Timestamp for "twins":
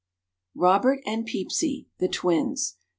2.07-2.77